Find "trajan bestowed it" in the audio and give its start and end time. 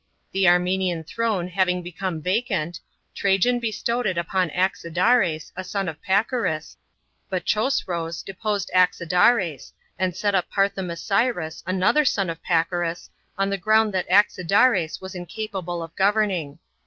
3.13-4.17